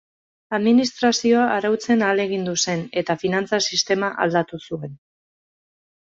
Administrazioa 0.57 1.41
arautzen 1.57 2.05
ahalegindu 2.07 2.55
zen, 2.63 2.81
eta 3.01 3.17
finantza-sistema 3.25 4.09
aldatu 4.25 4.61
zuen. 4.71 4.97